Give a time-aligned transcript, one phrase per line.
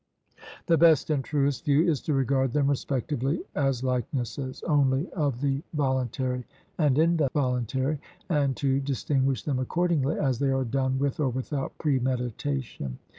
[0.65, 5.61] The best and truest view is to regard them respectively as likenesses only of the
[5.75, 6.43] voluntary
[6.79, 12.97] and involuntary, and to distinguish them accordingly as they are done with or without premeditation.